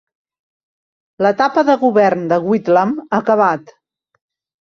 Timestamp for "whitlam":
2.47-2.95